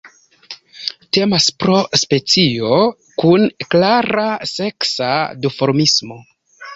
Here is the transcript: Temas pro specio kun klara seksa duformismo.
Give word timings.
Temas 1.17 1.49
pro 1.63 1.75
specio 2.03 2.79
kun 3.23 3.45
klara 3.75 4.23
seksa 4.53 5.11
duformismo. 5.45 6.19